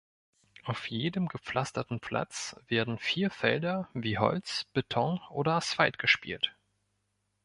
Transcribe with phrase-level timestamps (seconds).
[0.63, 6.55] Auf jedem gepflasterten Platz werden vier Felder wie Holz, Beton oder Asphalt gespielt.